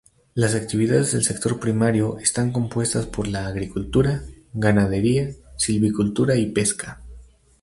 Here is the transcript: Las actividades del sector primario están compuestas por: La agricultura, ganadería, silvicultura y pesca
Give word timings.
Las 0.33 0.55
actividades 0.55 1.11
del 1.11 1.23
sector 1.23 1.59
primario 1.59 2.17
están 2.17 2.51
compuestas 2.51 3.05
por: 3.05 3.27
La 3.27 3.45
agricultura, 3.45 4.23
ganadería, 4.51 5.29
silvicultura 5.57 6.35
y 6.37 6.47
pesca 6.47 7.03